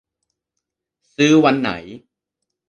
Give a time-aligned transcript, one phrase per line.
[1.15, 1.71] ซื้อวันไหน